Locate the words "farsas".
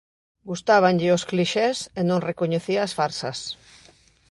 2.99-3.39